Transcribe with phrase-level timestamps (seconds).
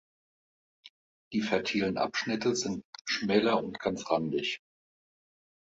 [1.31, 4.59] Die fertilen Abschnitte sind schmäler und ganzrandig.